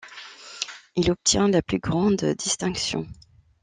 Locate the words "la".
1.47-1.61